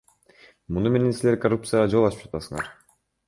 Муну 0.77 0.91
менен 0.95 1.13
силер 1.17 1.37
коррупцияга 1.45 1.91
жол 1.97 2.09
ачып 2.09 2.25
жатасыңар. 2.27 2.73